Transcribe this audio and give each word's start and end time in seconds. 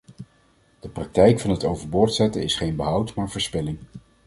De 0.79 0.89
praktijk 0.89 1.39
van 1.39 1.49
het 1.49 1.63
overboord 1.63 2.13
zetten 2.13 2.43
is 2.43 2.55
geen 2.55 2.75
behoud, 2.75 3.13
maar 3.15 3.29
verspilling. 3.29 3.79